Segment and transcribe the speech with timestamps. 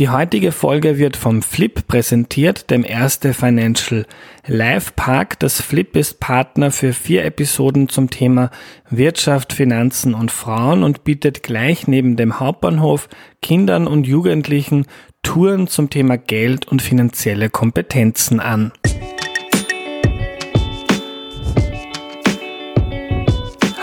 [0.00, 4.06] Die heutige Folge wird vom Flip präsentiert, dem Erste Financial
[4.46, 5.38] Live Park.
[5.40, 8.50] Das Flip ist Partner für vier Episoden zum Thema
[8.88, 13.10] Wirtschaft, Finanzen und Frauen und bietet gleich neben dem Hauptbahnhof
[13.42, 14.86] Kindern und Jugendlichen
[15.22, 18.72] Touren zum Thema Geld und finanzielle Kompetenzen an.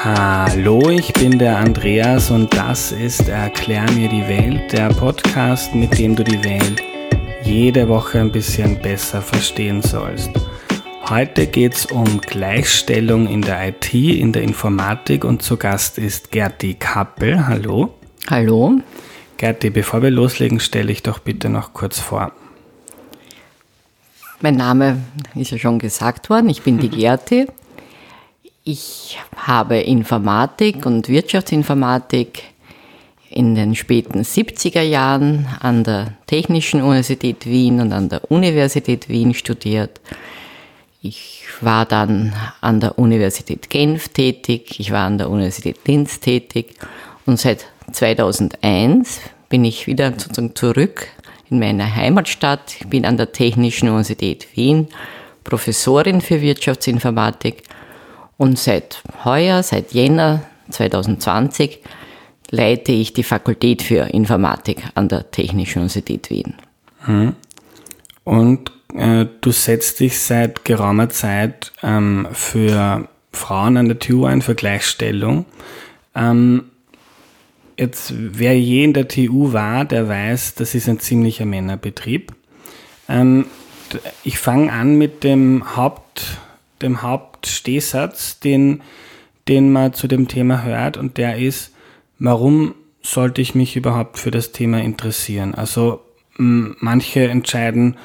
[0.10, 6.00] Hallo, ich bin der Andreas und das ist Erklär mir die Welt, der Podcast, mit
[6.00, 6.82] dem du die Welt
[7.44, 10.30] jede Woche ein bisschen besser verstehen sollst.
[11.10, 16.32] Heute geht es um Gleichstellung in der IT, in der Informatik und zu Gast ist
[16.32, 17.46] Gerti Kappel.
[17.46, 17.94] Hallo.
[18.30, 18.80] Hallo.
[19.36, 22.32] Gerti, bevor wir loslegen, stelle ich doch bitte noch kurz vor.
[24.40, 25.02] Mein Name
[25.36, 27.48] ist ja schon gesagt worden, ich bin die Gerti.
[28.70, 32.44] Ich habe Informatik und Wirtschaftsinformatik
[33.30, 39.34] in den späten 70er Jahren an der Technischen Universität Wien und an der Universität Wien
[39.34, 40.02] studiert.
[41.02, 46.76] Ich war dann an der Universität Genf tätig, ich war an der Universität Linz tätig
[47.26, 51.08] und seit 2001 bin ich wieder sozusagen zurück
[51.50, 52.76] in meine Heimatstadt.
[52.82, 54.90] Ich bin an der Technischen Universität Wien
[55.46, 57.64] Professorin für Wirtschaftsinformatik
[58.38, 61.80] und seit heuer, seit Jänner 2020,
[62.50, 66.56] leite ich die Fakultät für Informatik an der Technischen Universität Wien.
[67.06, 67.36] Hm.
[68.24, 74.42] Und äh, du setzt dich seit geraumer Zeit ähm, für Frauen an der TU ein,
[74.42, 75.46] für Gleichstellung.
[76.16, 76.66] Ähm,
[77.78, 82.34] jetzt, wer je in der TU war, der weiß, das ist ein ziemlicher Männerbetrieb.
[83.10, 83.46] Ähm,
[84.24, 86.40] ich fange an mit dem Haupt
[86.82, 88.82] dem Hauptstehsatz, den,
[89.48, 91.74] den man zu dem Thema hört, und der ist,
[92.20, 95.56] warum sollte ich mich überhaupt für das Thema interessieren?
[95.56, 96.02] Also
[96.38, 97.98] manche entscheiden,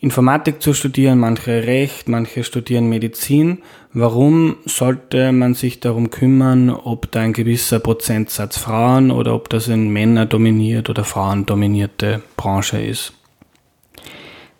[0.00, 3.62] Informatik zu studieren, manche Recht, manche studieren Medizin.
[3.94, 9.70] Warum sollte man sich darum kümmern, ob da ein gewisser Prozentsatz Frauen oder ob das
[9.70, 13.14] eine männerdominierte oder frauendominierte Branche ist?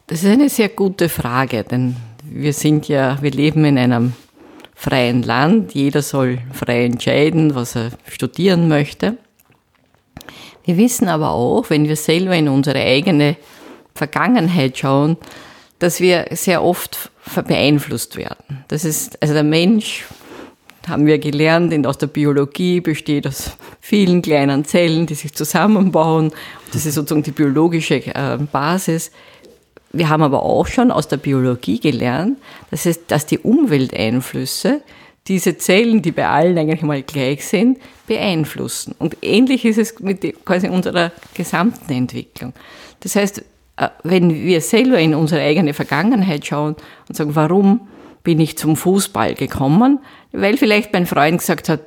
[0.07, 1.97] Das ist eine sehr gute Frage, denn
[2.31, 4.13] wir sind ja, wir leben in einem
[4.75, 5.75] freien Land.
[5.75, 9.17] Jeder soll frei entscheiden, was er studieren möchte.
[10.65, 13.37] Wir wissen aber auch, wenn wir selber in unsere eigene
[13.95, 15.17] Vergangenheit schauen,
[15.79, 17.11] dass wir sehr oft
[17.47, 18.65] beeinflusst werden.
[18.69, 20.05] Das ist, also der Mensch,
[20.89, 26.33] haben wir gelernt, aus der Biologie besteht aus vielen kleinen Zellen, die sich zusammenbauen.
[26.73, 29.11] Das ist sozusagen die biologische äh, Basis.
[29.97, 32.39] Wir haben aber auch schon aus der Biologie gelernt,
[32.71, 34.83] dass, es, dass die Umwelteinflüsse
[35.29, 38.95] diese Zellen, die bei allen eigentlich mal gleich sind, beeinflussen.
[38.99, 42.53] Und ähnlich ist es mit quasi unserer gesamten Entwicklung.
[43.01, 43.43] Das heißt,
[43.77, 46.77] äh, wenn wir selber in unsere eigene Vergangenheit schauen
[47.09, 47.89] und sagen, warum
[48.23, 50.01] bin ich zum Fußball gekommen?
[50.33, 51.81] Weil vielleicht mein Freund gesagt hat,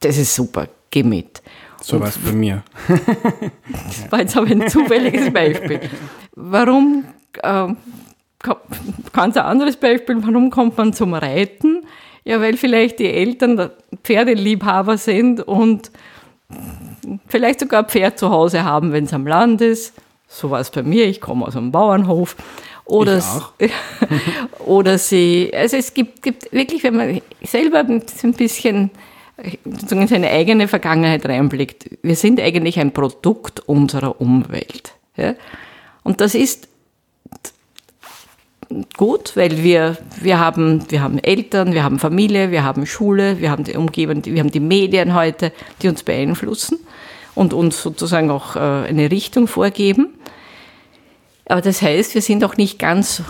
[0.00, 1.42] das ist super, geh mit.
[1.82, 2.62] So war es bei mir.
[2.88, 5.80] das war jetzt aber ein zufälliges Beispiel.
[6.34, 7.04] Warum,
[7.42, 7.68] äh,
[9.12, 11.84] ganz ein anderes Beispiel, warum kommt man zum Reiten?
[12.24, 13.70] Ja, weil vielleicht die Eltern
[14.04, 15.90] Pferdeliebhaber sind und
[17.26, 19.94] vielleicht sogar ein Pferd zu Hause haben, wenn es am Land ist.
[20.28, 22.36] So war es bei mir, ich komme aus einem Bauernhof.
[22.84, 23.22] Oder,
[24.66, 28.02] oder sie, also es gibt, gibt wirklich, wenn man selber ein
[28.36, 28.90] bisschen
[29.36, 34.92] in seine eigene Vergangenheit reinblickt, wir sind eigentlich ein Produkt unserer Umwelt.
[35.16, 35.34] Ja?
[36.02, 36.68] Und das ist
[38.96, 43.50] gut, weil wir, wir, haben, wir haben Eltern, wir haben Familie, wir haben Schule, wir
[43.50, 46.78] haben die Umgebung, wir haben die Medien heute, die uns beeinflussen
[47.34, 50.08] und uns sozusagen auch äh, eine Richtung vorgeben.
[51.46, 53.22] Aber das heißt, wir sind auch nicht ganz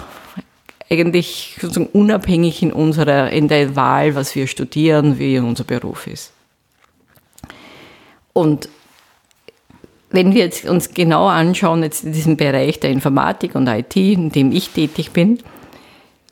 [0.91, 6.33] eigentlich sozusagen unabhängig in unserer, in der Wahl, was wir studieren, wie unser Beruf ist.
[8.33, 8.69] Und
[10.11, 14.31] wenn wir jetzt uns genau anschauen, jetzt in diesem Bereich der Informatik und IT, in
[14.31, 15.39] dem ich tätig bin,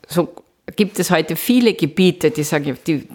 [0.06, 0.28] so
[0.76, 3.06] gibt es heute viele Gebiete, die sagen, die,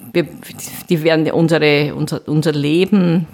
[0.90, 3.28] die werden unsere, unser, unser Leben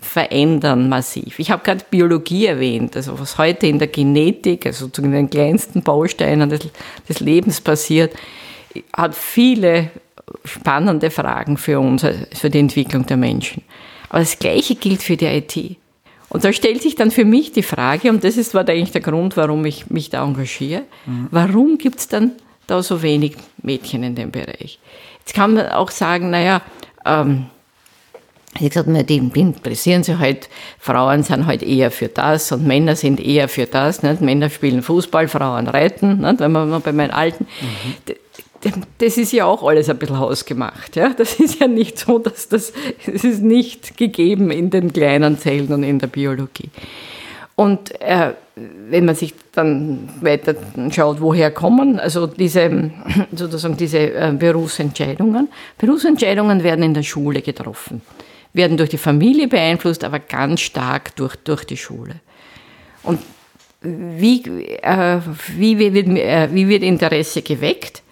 [0.00, 1.38] verändern massiv.
[1.38, 5.82] Ich habe gerade Biologie erwähnt, also was heute in der Genetik, also in den kleinsten
[5.82, 6.60] Bausteinen des,
[7.08, 8.14] des Lebens passiert,
[8.92, 9.90] hat viele
[10.44, 13.62] spannende Fragen für uns, für die Entwicklung der Menschen.
[14.08, 15.76] Aber das Gleiche gilt für die IT.
[16.28, 19.00] Und da stellt sich dann für mich die Frage, und das ist war eigentlich der
[19.00, 21.28] Grund, warum ich mich da engagiere, mhm.
[21.30, 22.32] warum gibt es dann
[22.66, 24.78] da so wenig Mädchen in dem Bereich?
[25.20, 26.62] Jetzt kann man auch sagen, naja,
[27.04, 27.46] ähm,
[28.58, 33.20] Ich gesagt, die interessieren sich halt, Frauen sind halt eher für das und Männer sind
[33.20, 34.02] eher für das.
[34.02, 34.20] Nicht?
[34.20, 36.40] Männer spielen Fußball, Frauen reiten, nicht?
[36.40, 37.46] wenn man bei meinen Alten.
[37.60, 38.14] Mhm
[38.98, 40.96] das ist ja auch alles ein bisschen hausgemacht.
[40.96, 41.10] Ja?
[41.10, 42.72] Das ist ja nicht so, dass das,
[43.06, 46.70] das ist nicht gegeben in den kleinen Zellen und in der Biologie.
[47.56, 50.54] Und äh, wenn man sich dann weiter
[50.90, 52.90] schaut, woher kommen, also diese,
[53.32, 55.48] sozusagen diese äh, Berufsentscheidungen.
[55.78, 58.02] Berufsentscheidungen werden in der Schule getroffen,
[58.52, 62.16] werden durch die Familie beeinflusst, aber ganz stark durch, durch die Schule.
[63.04, 63.20] Und
[63.82, 64.42] wie,
[64.82, 65.20] äh,
[65.56, 68.02] wie, wird, äh, wie wird Interesse geweckt?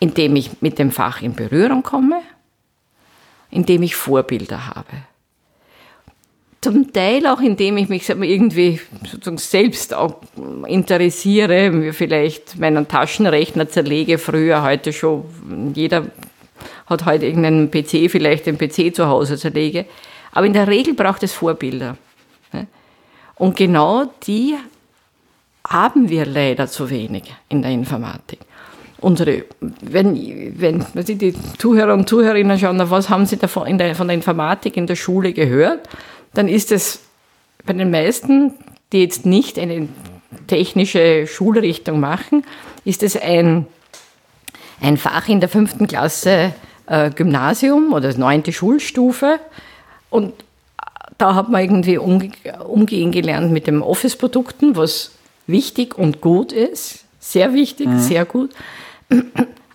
[0.00, 2.22] Indem ich mit dem Fach in Berührung komme,
[3.50, 5.11] indem ich Vorbilder habe
[6.62, 10.20] zum Teil auch, indem ich mich irgendwie sozusagen selbst auch
[10.66, 15.24] interessiere, vielleicht meinen Taschenrechner zerlege, früher, heute schon,
[15.74, 16.06] jeder
[16.86, 19.86] hat heute irgendeinen PC, vielleicht den PC zu Hause zerlege.
[20.30, 21.96] Aber in der Regel braucht es Vorbilder.
[23.34, 24.54] Und genau die
[25.66, 28.38] haben wir leider zu wenig in der Informatik.
[29.00, 30.14] Unsere, wenn,
[30.54, 34.76] wenn die Zuhörer und Zuhörerinnen schauen, was haben Sie davon in der, von der Informatik
[34.76, 35.88] in der Schule gehört?
[36.34, 37.00] Dann ist es
[37.64, 38.54] bei den meisten,
[38.92, 39.88] die jetzt nicht eine
[40.46, 42.44] technische Schulrichtung machen,
[42.84, 43.66] ist es ein,
[44.80, 46.52] ein Fach in der fünften Klasse
[46.86, 49.38] äh, Gymnasium oder neunte Schulstufe.
[50.10, 50.32] Und
[51.18, 52.32] da hat man irgendwie umge
[52.66, 55.12] umgehen gelernt mit den Office-Produkten, was
[55.46, 57.04] wichtig und gut ist.
[57.20, 58.00] Sehr wichtig, mhm.
[58.00, 58.50] sehr gut.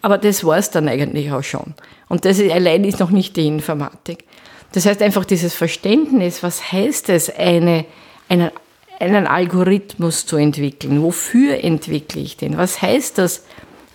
[0.02, 1.74] Aber das war es dann eigentlich auch schon.
[2.10, 4.26] Und das allein ist noch nicht die Informatik.
[4.72, 7.86] Das heißt einfach dieses Verständnis, was heißt es, eine,
[8.30, 8.52] einen,
[9.00, 11.02] einen Algorithmus zu entwickeln?
[11.02, 12.58] Wofür entwickle ich den?
[12.58, 13.44] Was heißt das,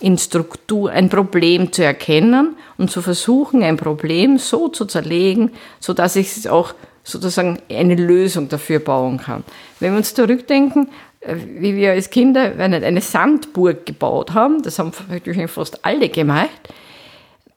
[0.03, 6.17] in Struktur ein Problem zu erkennen und zu versuchen, ein Problem so zu zerlegen, sodass
[6.17, 6.73] ich auch
[7.03, 9.45] sozusagen eine Lösung dafür bauen kann.
[9.79, 10.89] Wenn wir uns zurückdenken,
[11.21, 16.49] äh, wie wir als Kinder eine Sandburg gebaut haben, das haben natürlich fast alle gemacht,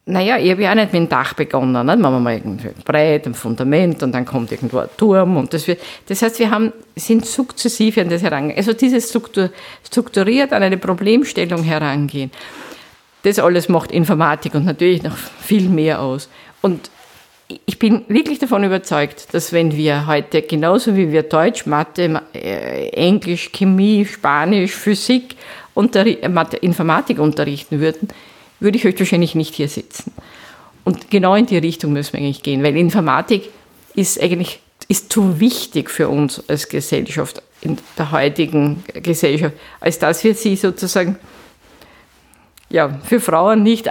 [0.09, 1.85] naja, ich habe ja auch nicht mit dem Dach begonnen.
[1.85, 1.99] Nicht?
[1.99, 5.37] Machen wir mal irgendwie breit, ein Fundament und dann kommt irgendwo ein Turm.
[5.37, 8.57] Und das, wird, das heißt, wir haben, sind sukzessive an das herangehen.
[8.57, 9.51] Also dieses Struktur,
[9.85, 12.31] strukturiert an eine Problemstellung herangehen.
[13.23, 16.29] Das alles macht Informatik und natürlich noch viel mehr aus.
[16.63, 16.89] Und
[17.67, 22.91] ich bin wirklich davon überzeugt, dass wenn wir heute genauso wie wir Deutsch, Mathe, äh,
[22.91, 25.35] Englisch, Chemie, Spanisch, Physik,
[25.75, 28.09] Informatik unterrichten würden,
[28.61, 30.13] würde ich höchstwahrscheinlich nicht hier sitzen.
[30.85, 33.51] Und genau in die Richtung müssen wir eigentlich gehen, weil Informatik
[33.95, 40.23] ist eigentlich ist zu wichtig für uns als Gesellschaft, in der heutigen Gesellschaft, als dass
[40.23, 41.19] wir sie sozusagen
[42.69, 43.91] ja, für Frauen nicht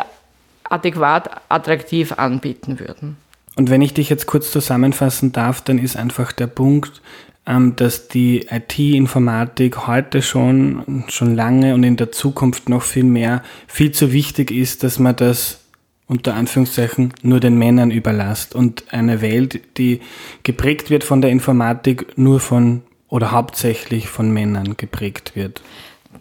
[0.64, 3.18] adäquat attraktiv anbieten würden.
[3.58, 7.02] Und wenn ich dich jetzt kurz zusammenfassen darf, dann ist einfach der Punkt,
[7.46, 13.92] dass die IT-Informatik heute schon, schon lange und in der Zukunft noch viel mehr viel
[13.92, 15.60] zu wichtig ist, dass man das
[16.08, 20.02] unter Anführungszeichen nur den Männern überlasst und eine Welt, die
[20.44, 25.62] geprägt wird von der Informatik, nur von oder hauptsächlich von Männern geprägt wird.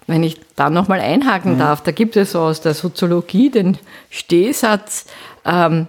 [0.07, 1.59] Wenn ich da nochmal einhaken ja.
[1.59, 3.79] darf, da gibt es so aus der Soziologie den
[4.11, 5.07] Stehsatz,
[5.47, 5.87] ähm,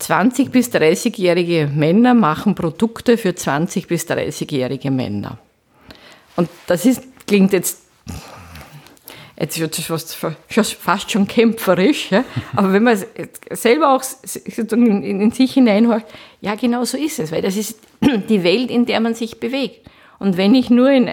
[0.00, 5.38] 20 bis 30-jährige Männer machen Produkte für 20 bis 30-jährige Männer.
[6.36, 7.82] Und das ist, klingt jetzt,
[9.38, 10.14] jetzt wird es
[10.78, 12.24] fast, schon kämpferisch, ja?
[12.56, 12.98] aber wenn man
[13.50, 14.02] selber auch
[14.72, 16.04] in, in sich hineinhört,
[16.40, 19.86] ja genau so ist es, weil das ist die Welt, in der man sich bewegt.
[20.18, 21.10] Und wenn ich nur in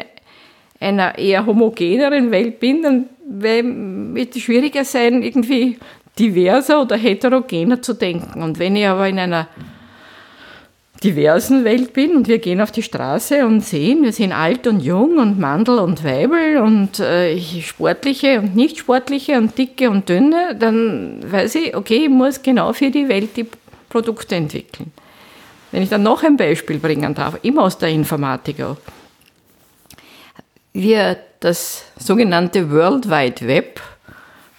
[0.80, 5.78] einer eher homogeneren Welt bin, dann wird es schwieriger sein, irgendwie
[6.18, 8.42] diverser oder heterogener zu denken.
[8.42, 9.48] Und wenn ich aber in einer
[11.04, 14.80] diversen Welt bin und wir gehen auf die Straße und sehen, wir sehen alt und
[14.80, 20.56] jung und Mandel und Weibel und äh, sportliche und nicht sportliche und dicke und dünne,
[20.58, 23.46] dann weiß ich, okay, ich muss genau für die Welt die
[23.90, 24.92] Produkte entwickeln.
[25.72, 28.78] Wenn ich dann noch ein Beispiel bringen darf, immer aus der Informatik auch.
[30.74, 33.82] Wir das sogenannte World Wide Web,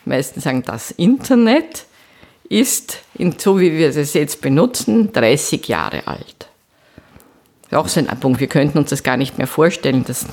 [0.08, 1.86] meisten sagen das Internet,
[2.48, 3.00] ist,
[3.38, 6.48] so wie wir es jetzt benutzen, 30 Jahre alt.
[7.70, 8.40] Das ist auch so ein Punkt.
[8.40, 10.26] Wir könnten uns das gar nicht mehr vorstellen, das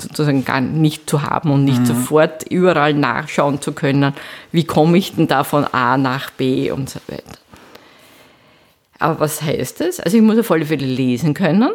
[0.00, 1.86] sozusagen gar nicht zu haben und nicht mhm.
[1.86, 4.14] sofort überall nachschauen zu können,
[4.52, 7.38] wie komme ich denn da von A nach B und so weiter.
[8.98, 10.00] Aber was heißt das?
[10.00, 11.70] Also ich muss auf alle Fälle lesen können.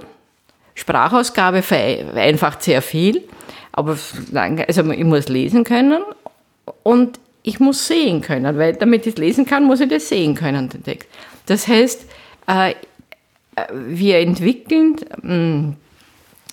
[0.76, 3.24] Sprachausgabe vereinfacht sehr viel,
[3.72, 3.92] aber
[4.68, 6.02] also ich muss lesen können
[6.82, 10.70] und ich muss sehen können, weil damit ich lesen kann, muss ich das sehen können,
[10.70, 11.10] den Text.
[11.46, 12.06] Das heißt,
[12.48, 12.74] äh, äh,
[13.72, 15.74] wir entwickeln, mm,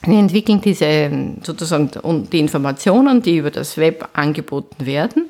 [0.08, 1.10] wir entwickeln diese
[1.42, 1.90] sozusagen
[2.32, 5.26] die Informationen, die über das Web angeboten werden,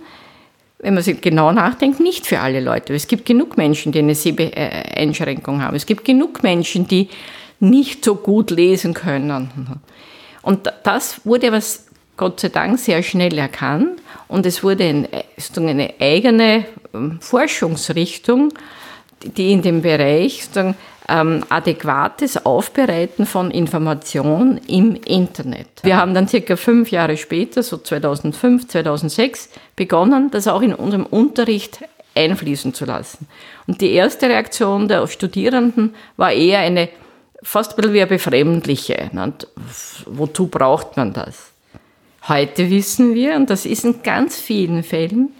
[0.78, 2.94] wenn man sich genau nachdenkt, nicht für alle Leute.
[2.94, 5.76] Es gibt genug Menschen, die eine Seheinschränkung haben.
[5.76, 7.08] Es gibt genug Menschen, die
[7.58, 9.80] nicht so gut lesen können.
[10.40, 11.89] Und das wurde was
[12.20, 18.52] Gott sei Dank sehr schnell erkannt und es wurde eine, eigene ähm, Forschungsrichtung,
[19.22, 20.42] die in dem Bereich
[21.08, 25.68] ähm, adäquates Aufbereiten von Information im Internet.
[25.82, 31.06] Wir haben dann circa fünf Jahre später, so 2005, 2006, begonnen, das auch in unserem
[31.06, 31.78] Unterricht
[32.14, 33.28] einfließen zu lassen.
[33.66, 36.90] Und die erste Reaktion der Studierenden war eher eine,
[37.42, 39.10] fast ein bisschen wie eine befremdliche.
[40.04, 41.49] Wozu braucht man das?
[42.28, 45.30] Heute wissen wir, und das ist in ganz vielen Fällen,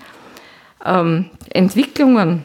[0.85, 2.45] ähm, Entwicklungen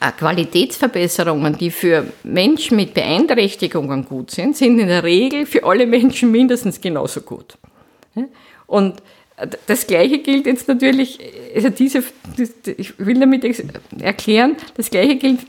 [0.00, 5.86] äh, Qualitätsverbesserungen, die für Menschen mit Beeinträchtigungen gut sind, sind in der Regel für alle
[5.86, 7.58] Menschen mindestens genauso gut.
[8.66, 9.02] Und
[9.66, 11.18] das Gleiche gilt jetzt natürlich,
[11.54, 12.04] also diese,
[12.76, 13.44] ich will damit
[14.00, 15.40] erklären, das Gleiche gilt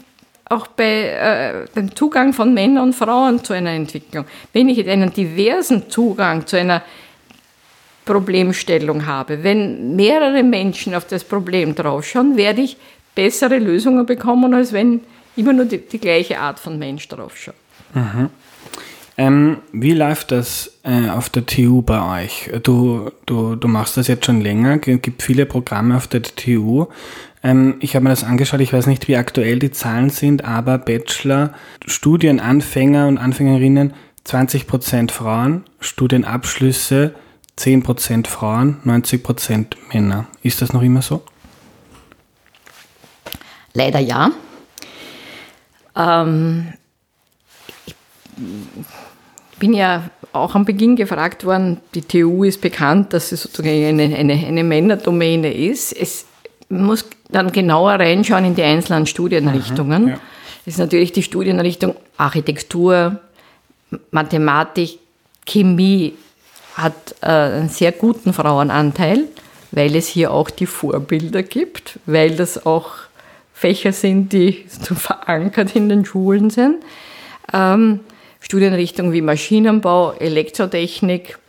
[0.50, 4.25] auch bei äh, dem Zugang von Männern und Frauen zu einer Entwicklung.
[4.54, 6.84] Wenn ich einen diversen Zugang zu einer
[8.06, 12.78] Problemstellung habe, wenn mehrere Menschen auf das Problem draufschauen, werde ich
[13.16, 15.02] bessere Lösungen bekommen, als wenn
[15.36, 17.56] immer nur die, die gleiche Art von Mensch drauf schaut.
[17.94, 18.30] Mhm.
[19.18, 22.52] Ähm, wie läuft das äh, auf der TU bei euch?
[22.64, 26.88] Du, du, du machst das jetzt schon länger, es gibt viele Programme auf der TU.
[27.42, 30.78] Ähm, ich habe mir das angeschaut, ich weiß nicht, wie aktuell die Zahlen sind, aber
[30.78, 31.54] Bachelor,
[31.86, 33.94] Studienanfänger und Anfängerinnen
[34.28, 37.14] 20% Frauen, Studienabschlüsse
[37.58, 40.28] 10% Frauen, 90% Männer.
[40.44, 41.24] Ist das noch immer so?
[43.74, 44.32] Leider ja.
[45.96, 46.74] Ähm,
[47.86, 53.70] ich bin ja auch am Beginn gefragt worden, die TU ist bekannt, dass sie sozusagen
[53.70, 55.94] eine, eine, eine Männerdomäne ist.
[55.94, 56.26] Es
[56.70, 60.04] muss dann genauer reinschauen in die einzelnen Studienrichtungen.
[60.04, 60.20] Mhm, ja.
[60.66, 63.20] Das ist natürlich die Studienrichtung Architektur,
[64.12, 65.00] Mathematik,
[65.46, 66.16] Chemie
[66.75, 69.24] hat äh, einen sehr guten Frauenanteil,
[69.72, 72.91] weil es hier auch die Vorbilder gibt, weil das auch
[73.53, 76.84] Fächer sind, die so verankert in den Schulen sind.
[77.53, 78.01] Ähm,
[78.41, 81.39] Studienrichtungen wie Maschinenbau, Elektrotechnik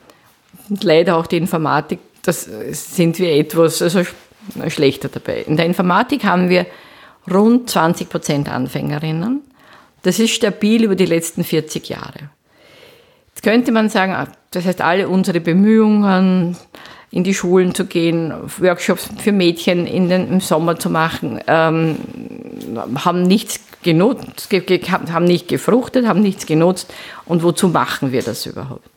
[0.71, 4.02] und leider auch die Informatik, das sind wir etwas also
[4.68, 5.42] schlechter dabei.
[5.42, 6.66] In der Informatik haben wir
[7.30, 9.42] rund 20 Prozent Anfängerinnen.
[10.02, 12.30] Das ist stabil über die letzten 40 Jahre.
[13.37, 16.57] Jetzt könnte man sagen, ah, das heißt, alle unsere Bemühungen,
[17.11, 21.97] in die Schulen zu gehen, Workshops für Mädchen in den, im Sommer zu machen, ähm,
[23.05, 24.49] haben nichts genutzt,
[25.12, 26.90] haben nicht gefruchtet, haben nichts genutzt.
[27.26, 28.88] Und wozu machen wir das überhaupt?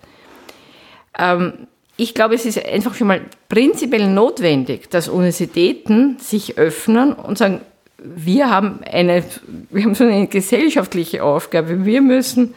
[1.17, 1.67] Ähm,
[1.97, 3.19] ich glaube, es ist einfach schon mal
[3.49, 7.59] prinzipiell notwendig, dass Universitäten sich öffnen und sagen,
[7.97, 9.21] wir haben eine,
[9.69, 11.83] wir haben so eine gesellschaftliche Aufgabe.
[11.83, 12.55] Wir müssen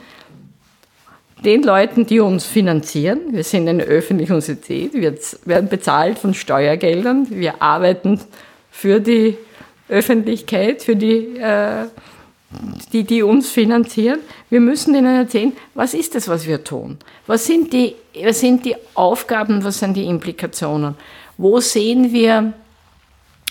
[1.44, 3.20] den Leuten, die uns finanzieren.
[3.32, 8.20] Wir sind eine öffentliche Universität, wir werden bezahlt von Steuergeldern, wir arbeiten
[8.70, 9.36] für die
[9.88, 11.86] Öffentlichkeit, für die, äh,
[12.92, 14.20] die, die uns finanzieren.
[14.50, 16.98] Wir müssen ihnen erzählen, was ist das, was wir tun?
[17.26, 20.94] Was sind die, was sind die Aufgaben, was sind die Implikationen?
[21.36, 22.52] Wo sehen wir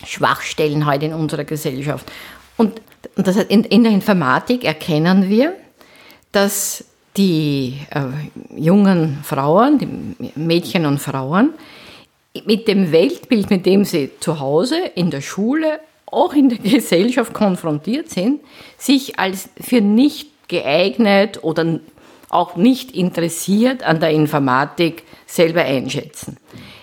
[0.05, 2.11] Schwachstellen heute in unserer Gesellschaft?
[2.57, 2.81] Und,
[3.15, 5.55] und das in, in der Informatik erkennen wir,
[6.31, 6.85] dass
[7.17, 8.01] die äh,
[8.55, 11.53] jungen Frauen, die Mädchen und Frauen,
[12.45, 17.33] mit dem Weltbild, mit dem sie zu Hause, in der Schule, auch in der Gesellschaft
[17.33, 18.41] konfrontiert sind,
[18.77, 21.79] sich als für nicht geeignet oder
[22.29, 26.37] auch nicht interessiert an der Informatik selber einschätzen.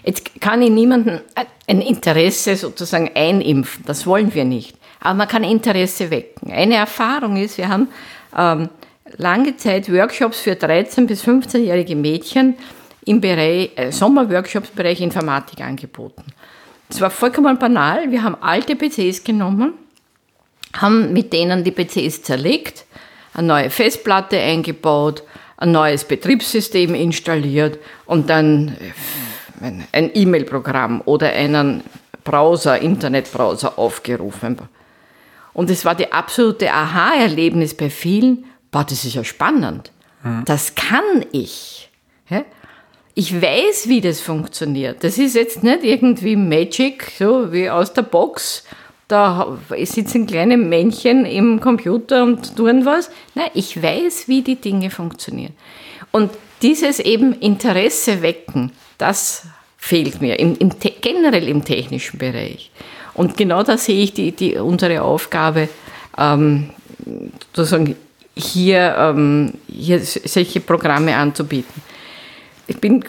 [0.04, 1.20] Jetzt kann ich niemandem
[1.66, 4.76] ein Interesse sozusagen einimpfen, das wollen wir nicht.
[5.00, 6.50] Aber man kann Interesse wecken.
[6.50, 7.88] Eine Erfahrung ist, wir haben
[8.36, 8.68] ähm,
[9.16, 12.56] lange Zeit Workshops für 13- bis 15-jährige Mädchen
[13.04, 16.24] im Bereich, äh, Sommerworkshops im Bereich Informatik angeboten.
[16.90, 18.10] Es war vollkommen banal.
[18.10, 19.74] Wir haben alte PCs genommen,
[20.74, 22.84] haben mit denen die PCs zerlegt,
[23.34, 25.22] eine neue Festplatte eingebaut,
[25.56, 28.76] ein neues Betriebssystem installiert und dann
[29.60, 31.82] äh, ein E-Mail-Programm oder einen
[32.24, 34.58] Browser, Internetbrowser aufgerufen.
[35.54, 39.92] Und es war die absolute Aha-Erlebnis bei vielen boah, das ist ja spannend.
[40.22, 40.44] Mhm.
[40.44, 41.88] Das kann ich.
[42.28, 42.44] Ja?
[43.14, 45.02] Ich weiß, wie das funktioniert.
[45.02, 48.64] Das ist jetzt nicht irgendwie Magic, so wie aus der Box.
[49.08, 53.10] da sitzen kleine Männchen im Computer und tun was.
[53.34, 55.54] Nein, ich weiß, wie die Dinge funktionieren.
[56.12, 56.30] Und
[56.62, 59.46] dieses eben Interesse wecken, das
[59.76, 60.70] fehlt mir, im, im,
[61.00, 62.70] generell im technischen Bereich.
[63.14, 65.68] Und genau da sehe ich die, die, unsere Aufgabe,
[66.16, 66.70] ähm,
[67.54, 67.96] sozusagen
[68.38, 71.82] hier, ähm, hier solche Programme anzubieten.
[72.66, 73.02] Ich bin,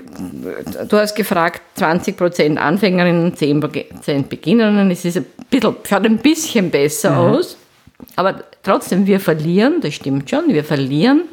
[0.87, 4.89] du hast gefragt, 20% Anfängerinnen und 10% Beginnerinnen.
[4.89, 7.17] Es ist ein bisschen, schaut ein bisschen besser mhm.
[7.17, 7.57] aus,
[8.15, 11.23] aber trotzdem, wir verlieren, das stimmt schon, wir verlieren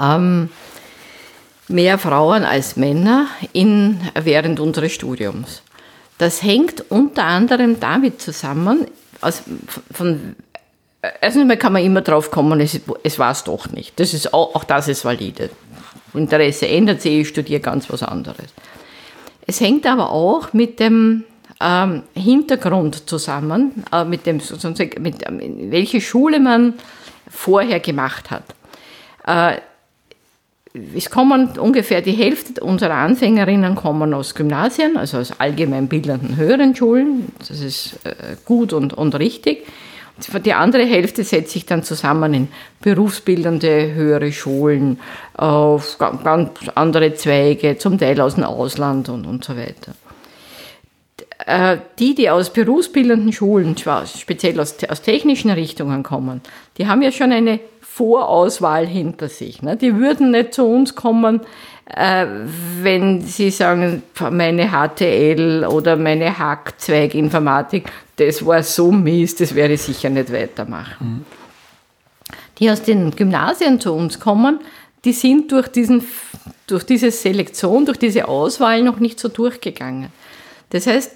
[0.00, 0.50] ähm,
[1.66, 5.62] mehr Frauen als Männer in, während unseres Studiums.
[6.18, 8.86] Das hängt unter anderem damit zusammen,
[9.20, 9.42] aus,
[9.92, 10.36] von,
[11.02, 13.98] erstens einmal kann man immer drauf kommen, es, es war es doch nicht.
[14.00, 15.50] Das ist, auch, das ist valide.
[16.14, 18.46] Interesse ändert sich, ich studiere ganz was anderes.
[19.46, 21.24] Es hängt aber auch mit dem
[21.60, 24.40] ähm, Hintergrund zusammen, äh, mit dem,
[24.98, 26.74] mit, äh, welche Schule man
[27.30, 28.44] vorher gemacht hat.
[29.26, 29.60] Äh,
[30.94, 37.32] es kommen ungefähr die Hälfte unserer Anfängerinnen kommen aus Gymnasien, also aus allgemeinbildenden höheren Schulen.
[37.38, 39.66] Das ist äh, gut und, und richtig.
[40.44, 42.48] Die andere Hälfte setzt sich dann zusammen in
[42.80, 44.98] berufsbildende höhere Schulen,
[45.34, 49.92] auf ganz andere Zweige, zum Teil aus dem Ausland und, und so weiter.
[51.46, 56.40] Äh, die, die aus berufsbildenden Schulen, speziell aus, aus technischen Richtungen kommen,
[56.76, 59.62] die haben ja schon eine Vorauswahl hinter sich.
[59.62, 59.76] Ne?
[59.76, 61.40] Die würden nicht zu uns kommen,
[61.94, 62.26] äh,
[62.82, 69.74] wenn sie sagen, meine HTL oder meine Hack-Zweig Informatik, das war so mies, das werde
[69.74, 70.96] ich sicher nicht weitermachen.
[71.00, 71.24] Mhm.
[72.58, 74.60] Die aus den Gymnasien zu uns kommen,
[75.04, 76.04] die sind durch, diesen,
[76.66, 80.08] durch diese Selektion, durch diese Auswahl noch nicht so durchgegangen.
[80.70, 81.12] Das heißt,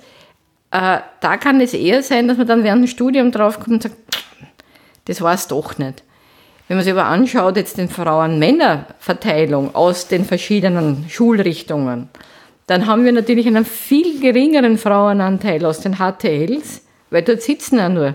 [0.70, 3.96] äh, da kann es eher sein, dass man dann während dem Studium draufkommt und sagt,
[5.04, 6.02] das war es doch nicht.
[6.68, 12.08] Wenn man sich aber anschaut, jetzt den Frauen-Männer-Verteilung aus den verschiedenen Schulrichtungen,
[12.66, 17.88] dann haben wir natürlich einen viel geringeren Frauenanteil aus den HTLs, weil dort sitzen ja
[17.88, 18.14] nur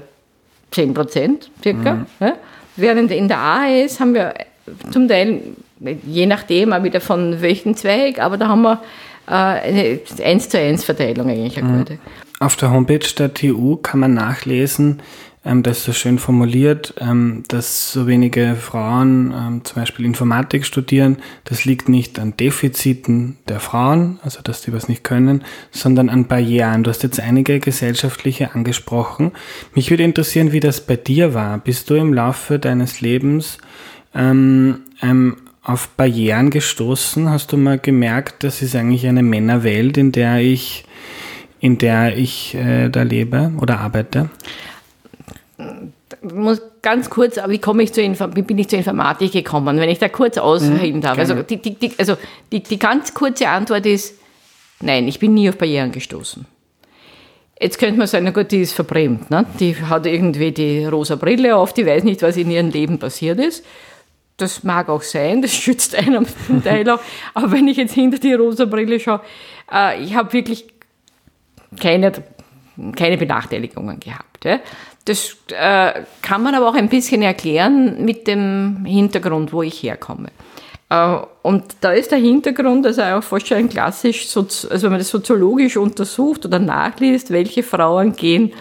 [0.72, 1.94] 10 Prozent circa.
[1.94, 2.06] Mhm.
[2.20, 2.34] Ja?
[2.76, 4.34] Während in der AES haben wir
[4.92, 5.42] zum Teil,
[5.80, 8.82] je nachdem auch wieder von welchem Zweig, aber da haben wir
[9.28, 11.62] äh, eine 1 zu 1 Verteilung eigentlich.
[11.62, 11.86] Mhm.
[12.40, 15.02] Auf der Homepage der TU kann man nachlesen,
[15.46, 21.18] ähm, das so schön formuliert, ähm, dass so wenige Frauen ähm, zum Beispiel Informatik studieren.
[21.46, 26.26] Das liegt nicht an Defiziten der Frauen, also dass die was nicht können, sondern an
[26.26, 26.84] Barrieren.
[26.84, 29.32] Du hast jetzt einige gesellschaftliche angesprochen.
[29.74, 31.58] Mich würde interessieren, wie das bei dir war.
[31.60, 33.58] Bist du im Laufe deines Lebens
[34.14, 37.30] ähm, ähm, auf Barrieren gestoßen?
[37.30, 40.84] Hast du mal gemerkt, das ist eigentlich eine Männerwelt, in der ich
[41.60, 44.30] in der ich äh, da lebe oder arbeite?
[46.22, 50.00] Muss ganz kurz, wie komme ich zu wie bin ich zur Informatik gekommen, wenn ich
[50.00, 51.18] da kurz ausreden mhm, darf.
[51.18, 52.18] Also, die, die, die, also
[52.52, 54.16] die, die ganz kurze Antwort ist,
[54.82, 56.46] nein, ich bin nie auf Barrieren gestoßen.
[57.60, 59.32] Jetzt könnte man sagen, na gut, die ist verbrämt.
[59.32, 59.46] Ne?
[59.60, 63.40] Die hat irgendwie die rosa Brille auf, die weiß nicht, was in ihrem Leben passiert
[63.40, 63.66] ist.
[64.38, 67.00] Das mag auch sein, das schützt einen zum Teil auch.
[67.34, 69.22] Aber wenn ich jetzt hinter die rosa Brille schaue,
[69.72, 70.68] äh, ich habe wirklich
[71.80, 72.12] keine,
[72.96, 74.46] keine Benachteiligungen gehabt.
[74.46, 74.60] Ja?
[75.06, 80.30] Das äh, kann man aber auch ein bisschen erklären mit dem Hintergrund, wo ich herkomme.
[80.90, 85.10] Äh, und da ist der Hintergrund, also auch fast schon klassisch, also wenn man das
[85.10, 88.54] soziologisch untersucht oder nachliest, welche Frauen gehen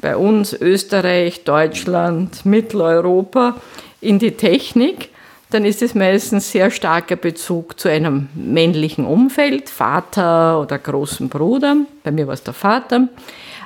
[0.00, 3.56] bei uns, Österreich, Deutschland, Mitteleuropa,
[4.00, 5.08] in die Technik,
[5.56, 11.78] dann ist es meistens sehr starker Bezug zu einem männlichen Umfeld, Vater oder großen Bruder.
[12.04, 13.08] Bei mir war es der Vater.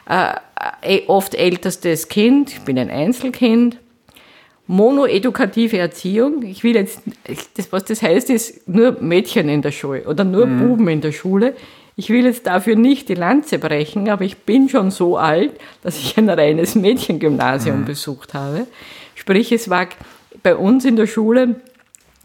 [0.09, 0.35] Äh,
[0.83, 3.79] äh, oft ältestes Kind, ich bin ein Einzelkind.
[4.69, 6.45] Monoedukative Erziehung.
[6.45, 7.03] Ich will jetzt,
[7.57, 10.61] das, was das heißt, ist nur Mädchen in der Schule oder nur mhm.
[10.61, 11.57] Buben in der Schule.
[11.97, 15.99] Ich will jetzt dafür nicht die Lanze brechen, aber ich bin schon so alt, dass
[15.99, 17.85] ich ein reines Mädchengymnasium mhm.
[17.87, 18.69] besucht habe.
[19.17, 19.89] Sprich, es war
[20.45, 21.57] bei uns in der Schule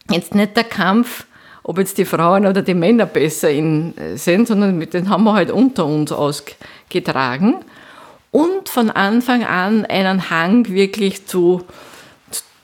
[0.10, 1.26] jetzt nicht der Kampf,
[1.64, 5.34] ob jetzt die Frauen oder die Männer besser in, äh, sind, sondern den haben wir
[5.34, 7.56] halt unter uns ausgetragen.
[8.32, 11.64] Und von Anfang an einen Hang wirklich zu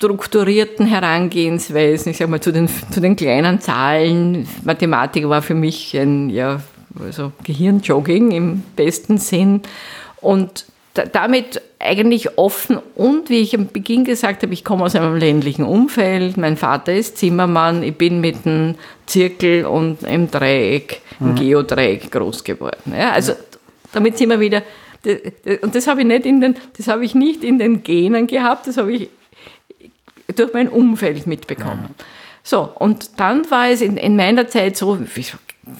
[0.01, 4.47] strukturierten Herangehensweisen, ich sag mal zu den, zu den kleinen Zahlen.
[4.63, 6.59] Mathematik war für mich ein ja,
[6.99, 9.61] also Gehirnjogging im besten Sinn.
[10.19, 15.15] Und damit eigentlich offen und wie ich am Beginn gesagt habe, ich komme aus einem
[15.15, 18.75] ländlichen Umfeld, mein Vater ist Zimmermann, ich bin mit einem
[19.05, 21.35] Zirkel und einem Dreieck, einem mhm.
[21.35, 22.93] Geodreieck groß geworden.
[22.97, 23.33] Ja, also
[23.93, 24.63] damit sind wir wieder
[25.61, 28.67] Und das habe ich nicht in den, das habe ich nicht in den Genen gehabt,
[28.67, 29.09] das habe ich
[30.35, 31.95] durch mein Umfeld mitbekommen.
[31.97, 32.05] Ja.
[32.43, 34.97] So, und dann war es in, in meiner Zeit so,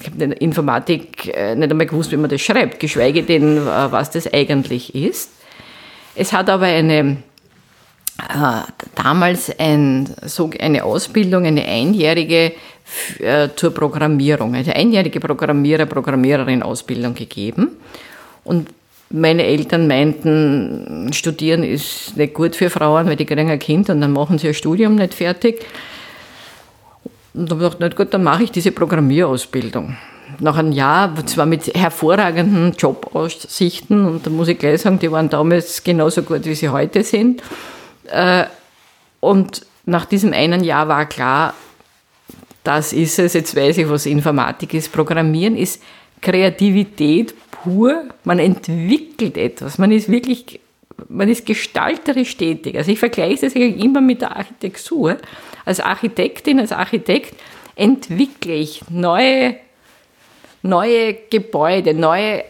[0.00, 3.56] ich habe in der Informatik äh, nicht einmal gewusst, wie man das schreibt, geschweige denn,
[3.58, 5.30] äh, was das eigentlich ist.
[6.14, 7.16] Es hat aber eine,
[8.18, 8.62] äh,
[8.94, 12.52] damals ein, so eine Ausbildung, eine einjährige
[13.18, 17.72] äh, zur Programmierung, eine einjährige Programmierer, Programmiererin Ausbildung gegeben.
[18.44, 18.68] Und
[19.10, 24.00] meine Eltern meinten, studieren ist nicht gut für Frauen, weil die kriegen ein Kind und
[24.00, 25.64] dann machen sie ihr Studium nicht fertig.
[27.34, 29.96] Und dann habe ich gedacht, gut, dann mache ich diese Programmierausbildung.
[30.38, 35.28] Nach einem Jahr, zwar mit hervorragenden Jobaussichten, und da muss ich gleich sagen, die waren
[35.28, 37.42] damals genauso gut, wie sie heute sind.
[38.10, 38.44] Äh,
[39.20, 41.54] und nach diesem einen Jahr war klar,
[42.64, 44.92] das ist es, jetzt weiß ich, was Informatik ist.
[44.92, 45.82] Programmieren ist
[46.20, 50.60] Kreativität pur, man entwickelt etwas, man ist wirklich,
[51.08, 52.76] man ist gestalterisch tätig.
[52.76, 55.18] Also ich vergleiche das immer mit der Architektur.
[55.64, 57.34] Als Architektin, als Architekt
[57.76, 59.56] entwickle ich neue,
[60.62, 62.44] neue Gebäude, neue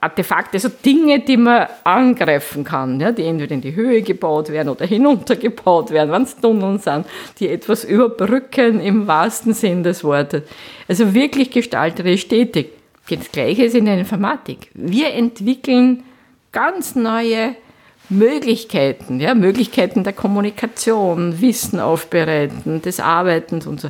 [0.00, 4.68] Artefakte, also Dinge, die man angreifen kann, ja, die entweder in die Höhe gebaut werden
[4.68, 7.06] oder hinuntergebaut werden, wenn es Tunneln sind,
[7.38, 10.42] die etwas überbrücken im wahrsten Sinn des Wortes.
[10.86, 12.72] Also wirklich gestalterisch tätig.
[13.08, 14.70] Das Gleiche ist in der Informatik.
[14.74, 16.02] Wir entwickeln
[16.54, 17.56] ganz neue
[18.08, 23.88] Möglichkeiten, ja, Möglichkeiten der Kommunikation, Wissen aufbereiten, des Arbeitens und so.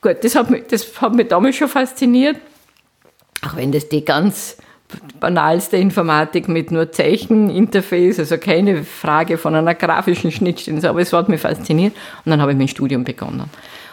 [0.00, 2.36] Gut, das hat mich, das hat mich damals schon fasziniert,
[3.46, 4.56] auch wenn das die ganz
[5.20, 11.28] banalste Informatik mit nur Zeicheninterface, also keine Frage von einer grafischen Schnittstelle, aber es hat
[11.28, 13.44] mich fasziniert und dann habe ich mein Studium begonnen.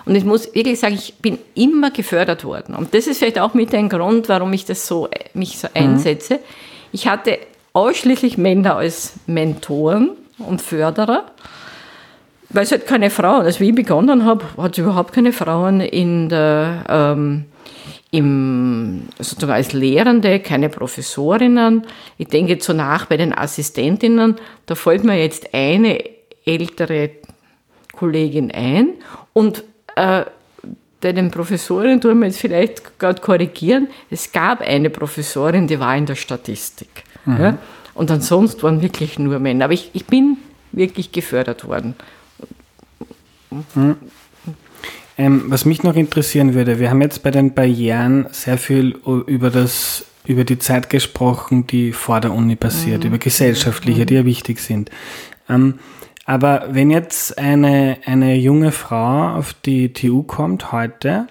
[0.05, 2.75] Und ich muss wirklich sagen, ich bin immer gefördert worden.
[2.75, 5.81] Und das ist vielleicht auch mit ein Grund, warum ich das so, mich so mhm.
[5.81, 6.39] einsetze.
[6.93, 7.39] Ich hatte
[7.77, 10.09] ausschließlich Männer als Mentoren
[10.39, 11.25] und Förderer,
[12.49, 16.27] weil es halt keine Frauen, als ich begonnen habe, hat es überhaupt keine Frauen in
[16.27, 17.45] der, ähm,
[18.09, 21.85] im, sozusagen als Lehrende, keine Professorinnen.
[22.17, 26.03] Ich denke jetzt so nach bei den Assistentinnen, da fällt mir jetzt eine
[26.45, 27.11] ältere
[27.93, 28.93] Kollegin ein
[29.33, 29.63] und
[29.95, 30.23] äh,
[30.99, 33.87] bei den Professoren tun wir jetzt vielleicht gerade korrigieren.
[34.09, 37.03] Es gab eine Professorin, die war in der Statistik.
[37.27, 37.39] Mhm.
[37.39, 37.57] Ja?
[37.93, 39.65] Und ansonsten waren wirklich nur Männer.
[39.65, 40.37] Aber ich, ich bin
[40.71, 41.95] wirklich gefördert worden.
[43.51, 43.95] Mhm.
[45.17, 49.49] Ähm, was mich noch interessieren würde, wir haben jetzt bei den Barrieren sehr viel über
[49.49, 53.07] das über die Zeit gesprochen, die vor der Uni passiert, mhm.
[53.07, 54.91] über gesellschaftliche, die ja wichtig sind.
[55.47, 55.79] Ähm,
[56.25, 61.27] aber wenn jetzt eine, eine junge Frau auf die TU kommt heute,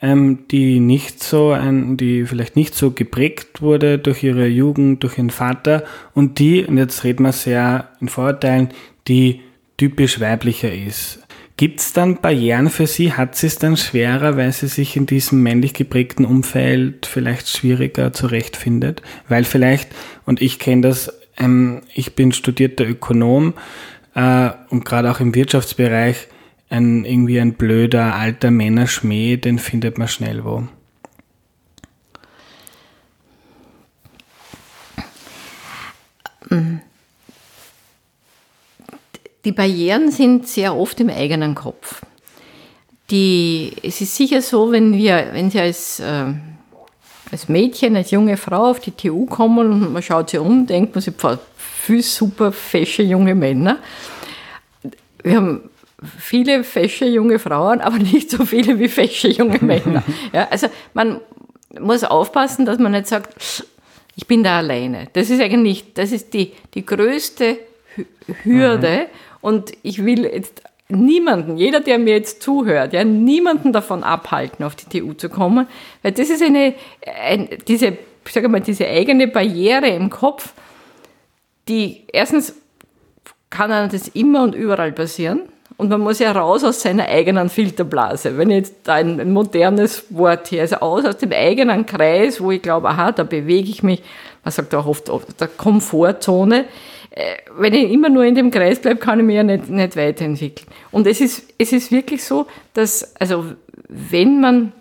[0.00, 5.18] ähm, die nicht so ein, die vielleicht nicht so geprägt wurde durch ihre Jugend, durch
[5.18, 8.68] ihren Vater und die, und jetzt reden wir sehr in Vorurteilen,
[9.08, 9.40] die
[9.76, 11.20] typisch weiblicher ist.
[11.56, 13.14] Gibt es dann Barrieren für sie?
[13.14, 18.12] Hat sie es dann schwerer, weil sie sich in diesem männlich geprägten Umfeld vielleicht schwieriger
[18.12, 19.00] zurechtfindet?
[19.28, 19.88] Weil vielleicht,
[20.26, 23.54] und ich kenne das, ähm, ich bin studierter Ökonom,
[24.14, 26.28] äh, und gerade auch im Wirtschaftsbereich
[26.68, 30.64] ein irgendwie ein blöder alter Männerschmäh, den findet man schnell wo.
[39.44, 42.02] Die Barrieren sind sehr oft im eigenen Kopf.
[43.10, 46.32] Die, es ist sicher so, wenn wir, wenn Sie als, äh,
[47.30, 50.94] als Mädchen, als junge Frau auf die TU kommen und man schaut sich um, denkt
[50.94, 51.14] man sich,
[51.56, 53.78] viele super fesche junge Männer.
[55.22, 55.70] Wir haben
[56.18, 60.02] viele fesche junge Frauen, aber nicht so viele wie fesche junge Männer.
[60.32, 61.20] Ja, also man
[61.78, 63.64] muss aufpassen, dass man nicht sagt,
[64.16, 65.08] ich bin da alleine.
[65.12, 67.58] Das ist eigentlich, das ist die, die größte
[68.44, 69.08] Hürde.
[69.10, 69.38] Mhm.
[69.42, 74.76] Und ich will jetzt niemanden, jeder, der mir jetzt zuhört, ja, niemanden davon abhalten, auf
[74.76, 75.66] die TU zu kommen,
[76.02, 76.74] weil das ist eine,
[77.22, 80.52] ein, diese, ich sage mal, diese eigene Barriere im Kopf,
[81.68, 82.54] die erstens
[83.50, 85.42] kann einem das immer und überall passieren.
[85.76, 88.38] Und man muss ja raus aus seiner eigenen Filterblase.
[88.38, 92.62] Wenn jetzt da ein, modernes Wort hier, also aus, aus dem eigenen Kreis, wo ich
[92.62, 94.02] glaube, aha, da bewege ich mich,
[94.42, 96.64] man sagt auch oft, der Komfortzone.
[97.10, 99.96] Äh, wenn ich immer nur in dem Kreis bleibe, kann ich mich ja nicht, nicht
[99.96, 100.68] weiterentwickeln.
[100.92, 103.44] Und es ist, es ist wirklich so, dass, also,
[103.88, 104.72] wenn man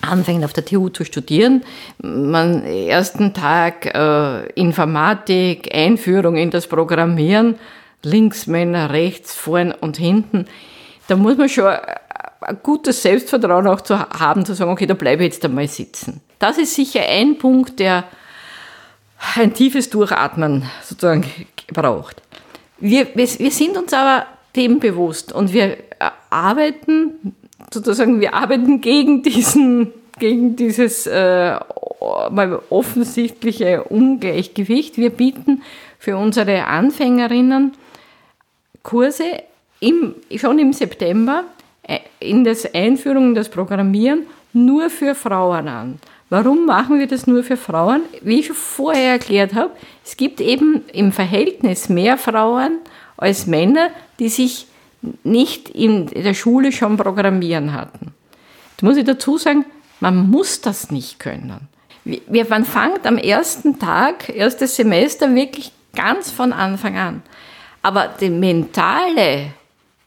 [0.00, 1.62] anfängt auf der TU zu studieren,
[1.98, 7.56] man ersten Tag äh, Informatik, Einführung in das Programmieren,
[8.06, 10.46] links Männer, rechts, vorn und hinten,
[11.08, 11.66] da muss man schon
[12.40, 16.20] ein gutes Selbstvertrauen auch zu haben, zu sagen, okay, da bleibe ich jetzt einmal sitzen.
[16.38, 18.04] Das ist sicher ein Punkt, der
[19.34, 21.24] ein tiefes Durchatmen sozusagen
[21.72, 22.22] braucht.
[22.78, 25.76] Wir, wir, wir sind uns aber dem bewusst und wir
[26.30, 27.34] arbeiten
[27.72, 31.58] sozusagen, wir arbeiten gegen diesen, gegen dieses äh,
[31.98, 34.98] offensichtliche Ungleichgewicht.
[34.98, 35.62] Wir bieten
[35.98, 37.72] für unsere Anfängerinnen
[38.86, 39.42] Kurse
[39.80, 41.42] im, schon im September
[41.82, 45.98] äh, in das Einführung in das Programmieren nur für Frauen an.
[46.30, 48.02] Warum machen wir das nur für Frauen?
[48.22, 49.72] Wie ich vorher erklärt habe,
[50.04, 52.78] es gibt eben im Verhältnis mehr Frauen
[53.16, 54.66] als Männer, die sich
[55.24, 58.14] nicht in der Schule schon programmieren hatten.
[58.72, 59.64] Jetzt muss ich dazu sagen,
[59.98, 61.68] man muss das nicht können.
[62.04, 67.22] Man fängt am ersten Tag, erstes Semester, wirklich ganz von Anfang an.
[67.86, 69.52] Aber die mentale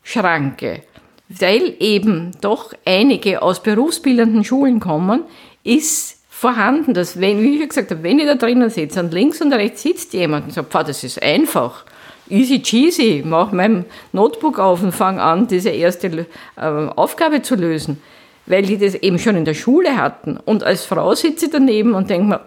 [0.03, 0.81] Schranke,
[1.29, 5.23] weil eben doch einige aus berufsbildenden Schulen kommen,
[5.63, 9.39] ist vorhanden, dass wenn, wie ich gesagt habe, wenn ich da drinnen sitze und links
[9.39, 11.85] und rechts sitzt jemand und sagt, das ist einfach,
[12.27, 16.25] easy cheesy, mach mein Notebook auf und fange an, diese erste
[16.57, 18.01] äh, Aufgabe zu lösen,
[18.45, 20.35] weil die das eben schon in der Schule hatten.
[20.35, 22.41] Und als Frau sitze ich daneben und denke mir,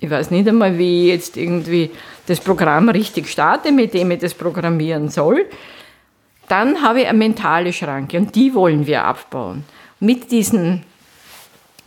[0.00, 1.90] ich weiß nicht einmal, wie ich jetzt irgendwie
[2.26, 5.46] das Programm richtig starte, mit dem ich das programmieren soll.
[6.48, 9.64] Dann habe ich eine mentale Schranke und die wollen wir abbauen.
[10.00, 10.84] Mit diesen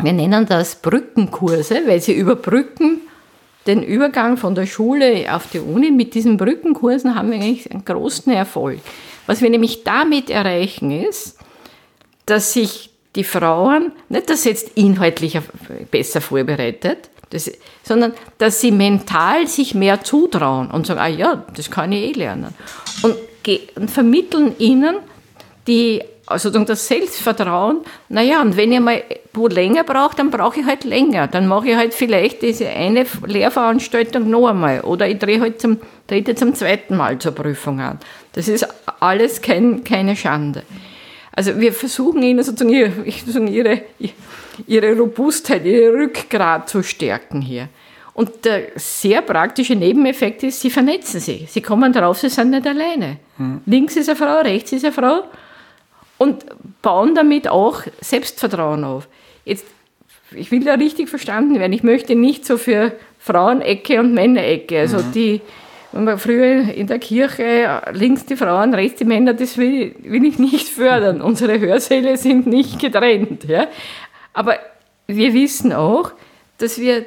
[0.03, 3.01] wir nennen das Brückenkurse, weil sie überbrücken
[3.65, 5.91] den Übergang von der Schule auf die Uni.
[5.91, 8.79] Mit diesen Brückenkursen haben wir eigentlich einen großen Erfolg.
[9.27, 11.37] Was wir nämlich damit erreichen ist,
[12.25, 15.39] dass sich die Frauen, nicht dass jetzt inhaltlich
[15.89, 17.51] besser vorbereitet, das,
[17.83, 22.11] sondern dass sie mental sich mehr zutrauen und sagen, ah ja, das kann ich eh
[22.13, 22.53] lernen.
[23.01, 23.15] Und,
[23.75, 24.97] und vermitteln ihnen
[25.67, 30.65] die also das Selbstvertrauen, naja, und wenn ich mal wo länger brauche, dann brauche ich
[30.65, 31.27] halt länger.
[31.27, 35.79] Dann mache ich halt vielleicht diese eine Lehrveranstaltung noch einmal oder ich drehe halt zum,
[36.07, 37.99] trete zum zweiten Mal zur Prüfung an.
[38.33, 38.67] Das ist
[38.99, 40.63] alles kein, keine Schande.
[41.31, 42.91] Also wir versuchen ihnen sozusagen ihre,
[43.49, 43.81] ihre,
[44.67, 47.69] ihre Robustheit, ihr Rückgrat zu stärken hier.
[48.13, 51.51] Und der sehr praktische Nebeneffekt ist, sie vernetzen sich.
[51.51, 53.17] Sie kommen drauf, sie sind nicht alleine.
[53.37, 53.61] Hm.
[53.65, 55.23] Links ist eine Frau, rechts ist eine Frau
[56.19, 56.45] und
[56.81, 59.07] bauen damit auch Selbstvertrauen auf.
[59.45, 59.65] Jetzt,
[60.31, 61.73] ich will da richtig verstanden werden.
[61.73, 64.79] Ich möchte nicht so für Frauenecke und Männerecke.
[64.79, 65.11] Also mhm.
[65.13, 65.41] die,
[65.91, 70.23] wenn man früher in der Kirche links die Frauen, rechts die Männer, das will, will
[70.23, 71.19] ich nicht fördern.
[71.21, 73.45] Unsere Hörsäle sind nicht getrennt.
[73.45, 73.67] Ja?
[74.33, 74.57] Aber
[75.07, 76.11] wir wissen auch,
[76.57, 77.05] dass wir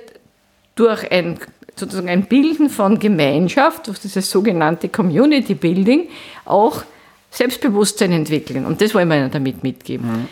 [0.74, 1.38] durch ein
[1.76, 6.08] sozusagen ein Bilden von Gemeinschaft, durch dieses sogenannte Community Building,
[6.46, 6.82] auch
[7.30, 8.64] Selbstbewusstsein entwickeln.
[8.64, 10.06] Und das wollen wir damit mitgeben.
[10.06, 10.28] Mhm.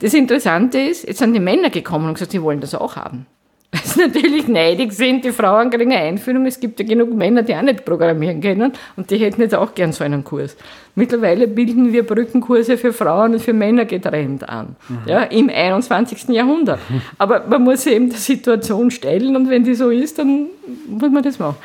[0.00, 3.26] Das Interessante ist, jetzt sind die Männer gekommen und gesagt, sie wollen das auch haben.
[3.70, 6.46] Weil sie natürlich neidig sind, die Frauen kriegen eine Einführung.
[6.46, 9.74] Es gibt ja genug Männer, die auch nicht programmieren können und die hätten jetzt auch
[9.74, 10.56] gern so einen Kurs.
[10.94, 14.98] Mittlerweile bilden wir Brückenkurse für Frauen und für Männer getrennt an, mhm.
[15.06, 16.28] ja, im 21.
[16.28, 16.80] Jahrhundert.
[17.18, 20.46] Aber man muss sich eben der Situation stellen und wenn die so ist, dann
[20.86, 21.56] muss man das machen.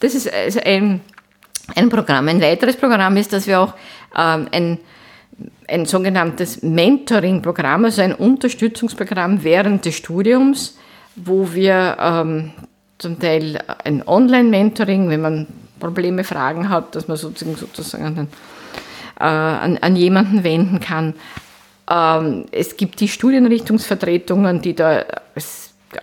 [0.00, 1.00] Das ist also ein
[1.74, 2.28] ein Programm.
[2.28, 3.74] Ein weiteres Programm ist, dass wir auch
[4.16, 4.78] ähm, ein,
[5.68, 10.78] ein sogenanntes Mentoring-Programm, also ein Unterstützungsprogramm während des Studiums,
[11.24, 12.50] wo wir ähm,
[12.98, 15.46] zum Teil ein Online-Mentoring, wenn man
[15.78, 18.28] Probleme, Fragen hat, dass man sozusagen, sozusagen an,
[19.20, 21.14] äh, an, an jemanden wenden kann.
[21.90, 25.04] Ähm, es gibt die Studienrichtungsvertretungen, die da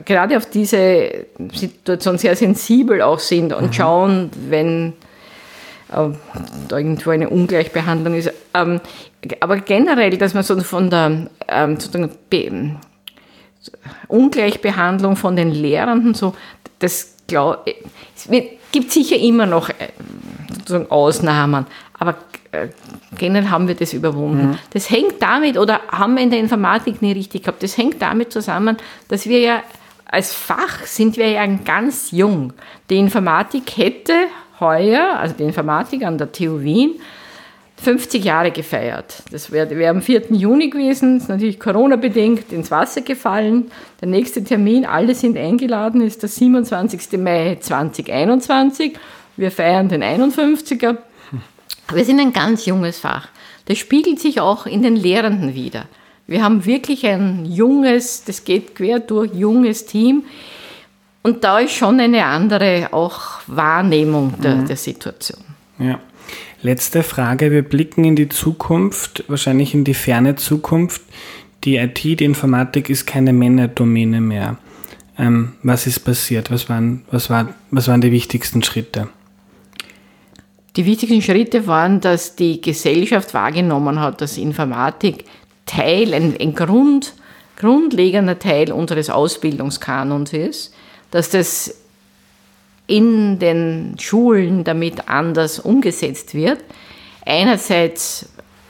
[0.06, 3.74] gerade auf diese Situation sehr sensibel auch sind und mhm.
[3.74, 4.94] schauen, wenn
[5.92, 6.10] äh,
[6.68, 8.32] da irgendwo eine Ungleichbehandlung ist.
[8.54, 8.82] Ähm,
[9.40, 11.78] aber generell, dass man so von der ähm,
[14.08, 16.36] Ungleichbehandlung von den Lehrenden so,
[16.80, 17.68] das glaub,
[18.16, 18.30] es
[18.72, 19.90] gibt sicher immer noch äh,
[20.54, 21.66] sozusagen Ausnahmen,
[21.98, 22.16] aber
[22.52, 22.68] äh,
[23.18, 24.50] generell haben wir das überwunden.
[24.50, 24.58] Mhm.
[24.72, 28.32] Das hängt damit, oder haben wir in der Informatik nie richtig gehabt, das hängt damit
[28.32, 29.64] zusammen, dass wir ja
[30.06, 32.54] als Fach sind wir ja ganz jung.
[32.90, 34.14] Die Informatik hätte
[34.60, 36.94] heuer, also die Informatik an der TU Wien,
[37.78, 39.24] 50 Jahre gefeiert.
[39.32, 40.32] Das wäre wär am 4.
[40.32, 43.72] Juni gewesen, ist natürlich Corona-bedingt ins Wasser gefallen.
[44.02, 47.20] Der nächste Termin, alle sind eingeladen, ist der 27.
[47.20, 48.94] Mai 2021.
[49.38, 50.98] Wir feiern den 51er.
[51.94, 53.28] Wir sind ein ganz junges Fach.
[53.66, 55.86] Das spiegelt sich auch in den Lehrenden wieder.
[56.28, 60.24] Wir haben wirklich ein junges, das geht quer durch, junges Team,
[61.26, 64.68] und da ist schon eine andere auch Wahrnehmung der, mhm.
[64.68, 65.42] der Situation.
[65.80, 66.00] Ja.
[66.66, 67.52] Letzte Frage.
[67.52, 71.00] Wir blicken in die Zukunft, wahrscheinlich in die ferne Zukunft.
[71.64, 74.58] Die IT, die Informatik ist keine Männerdomäne mehr.
[75.16, 76.50] Ähm, was ist passiert?
[76.50, 79.10] Was waren, was, war, was waren die wichtigsten Schritte?
[80.76, 85.26] Die wichtigsten Schritte waren, dass die Gesellschaft wahrgenommen hat, dass Informatik
[85.68, 87.14] Teil, ein, ein Grund,
[87.58, 90.74] grundlegender Teil unseres Ausbildungskanons ist,
[91.12, 91.76] dass das
[92.88, 96.60] in den Schulen damit anders umgesetzt wird.
[97.26, 98.30] Einerseits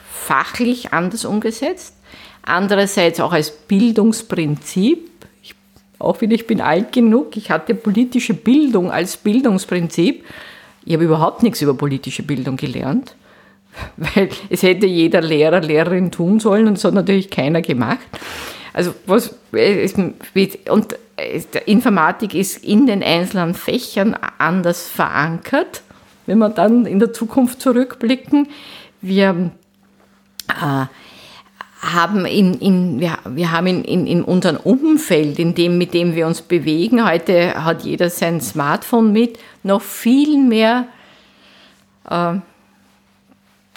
[0.09, 1.95] fachlich anders umgesetzt,
[2.43, 5.09] andererseits auch als Bildungsprinzip.
[5.43, 5.55] Ich,
[5.99, 10.23] auch wieder, ich bin alt genug, ich hatte politische Bildung als Bildungsprinzip
[10.85, 13.15] ich habe überhaupt nichts über politische Bildung gelernt,
[13.97, 18.07] weil es hätte jeder Lehrer, Lehrerin tun sollen und das hat natürlich keiner gemacht.
[18.75, 19.33] Also was,
[20.69, 20.95] und
[21.65, 25.81] Informatik ist in den einzelnen Fächern anders verankert,
[26.25, 28.49] wenn wir dann in der Zukunft zurückblicken.
[28.99, 29.51] Wir
[30.49, 30.85] äh,
[31.81, 36.13] haben in, in, wir, wir haben in, in, in unserem Umfeld, in dem, mit dem
[36.13, 40.89] wir uns bewegen, heute hat jeder sein Smartphone mit, noch viel mehr
[42.09, 42.33] äh,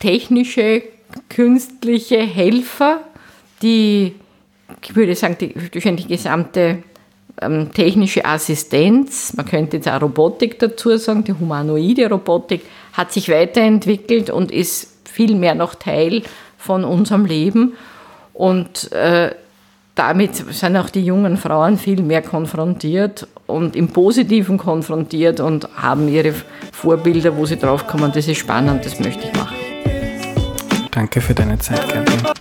[0.01, 0.83] technische,
[1.29, 3.05] künstliche Helfer,
[3.63, 4.17] die,
[4.83, 6.83] ich würde sagen, die, durch die gesamte
[7.41, 13.29] ähm, technische Assistenz, man könnte jetzt auch Robotik dazu sagen, die humanoide Robotik, hat sich
[13.29, 16.23] weiterentwickelt und ist viel mehr noch Teil
[16.57, 17.75] von unserem Leben.
[18.35, 19.35] Und äh,
[19.95, 26.09] damit sind auch die jungen Frauen viel mehr konfrontiert und im Positiven konfrontiert und haben
[26.09, 26.35] ihre
[26.73, 29.57] Vorbilder, wo sie draufkommen, das ist spannend, das möchte ich machen.
[30.93, 32.38] Danke für deine Zeit, Gerti.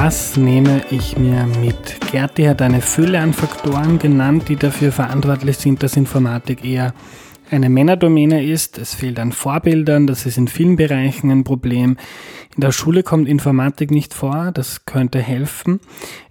[0.00, 1.96] Was nehme ich mir mit?
[2.12, 6.94] Gerti hat eine Fülle an Faktoren genannt, die dafür verantwortlich sind, dass Informatik eher
[7.50, 8.78] eine Männerdomäne ist.
[8.78, 11.96] Es fehlt an Vorbildern, das ist in vielen Bereichen ein Problem.
[12.54, 15.80] In der Schule kommt Informatik nicht vor, das könnte helfen.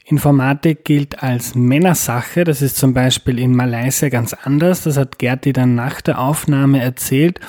[0.05, 5.51] Informatik gilt als Männersache, das ist zum Beispiel in Malaysia ganz anders, das hat Gerti
[5.51, 7.41] dann nach der Aufnahme erzählt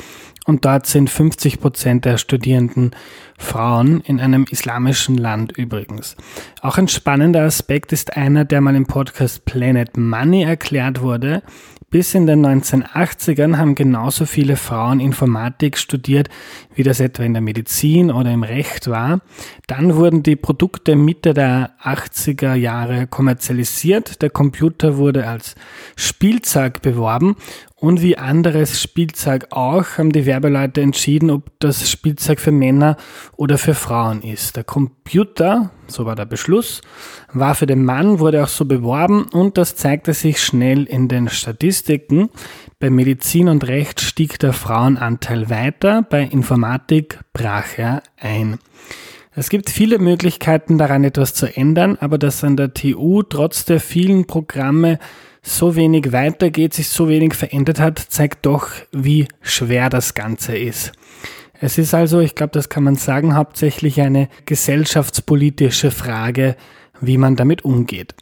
[0.48, 2.92] und dort sind 50 Prozent der Studierenden
[3.36, 6.16] Frauen in einem islamischen Land übrigens.
[6.62, 11.42] Auch ein spannender Aspekt ist einer, der mal im Podcast Planet Money erklärt wurde.
[11.90, 16.28] Bis in den 1980ern haben genauso viele Frauen Informatik studiert,
[16.74, 19.20] wie das etwa in der Medizin oder im Recht war.
[19.66, 24.20] Dann wurden die Produkte Mitte der 80er Jahre kommerzialisiert.
[24.20, 25.54] Der Computer wurde als
[25.96, 27.36] Spielzeug beworben
[27.80, 32.96] und wie anderes Spielzeug auch haben die Werbeleute entschieden, ob das Spielzeug für Männer
[33.36, 34.56] oder für Frauen ist.
[34.56, 36.80] Der Computer, so war der Beschluss,
[37.32, 41.28] war für den Mann, wurde auch so beworben und das zeigte sich schnell in den
[41.28, 42.30] Statistiken.
[42.80, 48.58] Bei Medizin und Recht stieg der Frauenanteil weiter, bei Informatik brach er ein.
[49.36, 53.78] Es gibt viele Möglichkeiten daran etwas zu ändern, aber dass an der TU trotz der
[53.78, 54.98] vielen Programme
[55.42, 60.92] so wenig weitergeht, sich so wenig verändert hat, zeigt doch, wie schwer das Ganze ist.
[61.60, 66.54] Es ist also, ich glaube, das kann man sagen, hauptsächlich eine gesellschaftspolitische Frage,
[67.00, 68.14] wie man damit umgeht.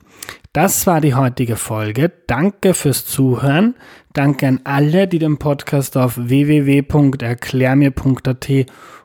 [0.53, 2.11] Das war die heutige Folge.
[2.27, 3.75] Danke fürs Zuhören.
[4.15, 8.51] Danke an alle, die den Podcast auf www.erklärmir.at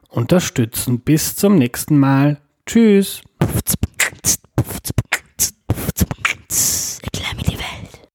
[0.08, 1.02] unterstützen.
[1.02, 2.38] Bis zum nächsten Mal.
[2.66, 3.22] Tschüss.